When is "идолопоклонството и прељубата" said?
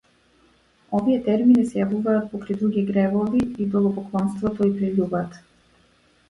3.67-5.45